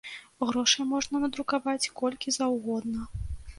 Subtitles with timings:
[0.51, 3.07] Грошай можна надрукаваць, колькі заўгодна.